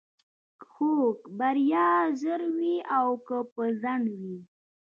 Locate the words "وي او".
2.57-3.07